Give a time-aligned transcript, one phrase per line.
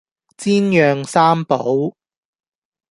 [0.35, 1.93] 煎釀三寶